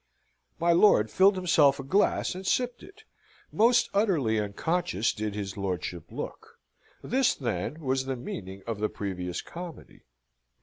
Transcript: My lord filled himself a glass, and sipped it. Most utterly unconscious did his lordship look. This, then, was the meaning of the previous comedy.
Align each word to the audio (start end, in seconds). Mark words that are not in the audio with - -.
My 0.59 0.71
lord 0.71 1.11
filled 1.11 1.35
himself 1.35 1.79
a 1.79 1.83
glass, 1.83 2.33
and 2.33 2.43
sipped 2.43 2.81
it. 2.81 3.03
Most 3.51 3.87
utterly 3.93 4.39
unconscious 4.39 5.13
did 5.13 5.35
his 5.35 5.57
lordship 5.57 6.05
look. 6.09 6.57
This, 7.03 7.35
then, 7.35 7.79
was 7.79 8.05
the 8.05 8.15
meaning 8.15 8.63
of 8.65 8.79
the 8.79 8.89
previous 8.89 9.43
comedy. 9.43 10.01